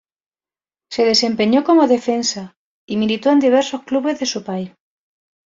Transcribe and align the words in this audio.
Se 0.89 1.05
desempeñó 1.05 1.63
como 1.63 1.85
defensa 1.87 2.55
y 2.87 2.97
militó 2.97 3.29
en 3.29 3.39
diversos 3.39 3.83
clubes 3.83 4.19
de 4.19 4.25
su 4.25 4.43
país. 4.43 4.71